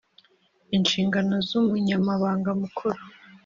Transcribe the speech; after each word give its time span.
Inshingano 0.77 1.35
z 1.47 1.49
umunyabanga 1.59 2.49
mukuru 2.61 2.99